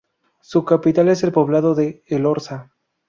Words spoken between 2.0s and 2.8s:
Elorza.